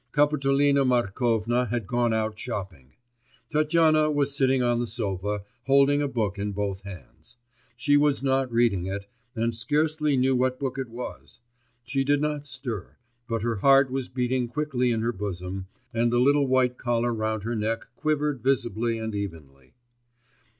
[0.13, 2.93] Kapitolina Markovna had gone out shopping.
[3.51, 7.37] Tatyana was sitting on the sofa, holding a book in both hands.
[7.77, 11.39] She was not reading it, and scarcely knew what book it was.
[11.83, 12.97] She did not stir,
[13.29, 17.43] but her heart was beating quickly in her bosom, and the little white collar round
[17.43, 19.75] her neck quivered visibly and evenly.